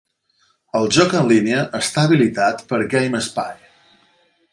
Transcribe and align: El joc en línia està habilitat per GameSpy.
El 0.77 0.87
joc 0.95 1.11
en 1.19 1.27
línia 1.31 1.59
està 1.79 2.05
habilitat 2.07 2.63
per 2.73 2.81
GameSpy. 2.95 3.47